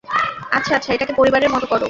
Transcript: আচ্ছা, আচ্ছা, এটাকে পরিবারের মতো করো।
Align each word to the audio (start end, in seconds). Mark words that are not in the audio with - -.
আচ্ছা, 0.51 0.73
আচ্ছা, 0.75 0.89
এটাকে 0.93 1.13
পরিবারের 1.17 1.49
মতো 1.49 1.65
করো। 1.65 1.79